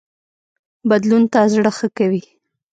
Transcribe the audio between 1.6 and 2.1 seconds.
ښه